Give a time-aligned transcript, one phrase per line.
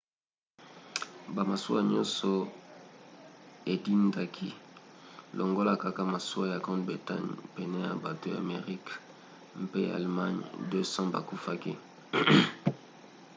[1.35, 2.29] bamasuwa nyonso
[3.73, 4.49] edindaki
[5.37, 7.35] longola kaka masuwa ya grande bretagne.
[7.55, 8.93] pene ya bato ya amerika
[9.63, 11.73] mpe ya allemagne 200 bakufaki